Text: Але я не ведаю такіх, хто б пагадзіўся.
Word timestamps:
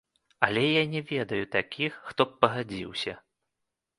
Але 0.45 0.63
я 0.67 0.81
не 0.93 1.01
ведаю 1.11 1.43
такіх, 1.57 1.99
хто 2.09 2.27
б 2.31 2.41
пагадзіўся. 2.45 3.13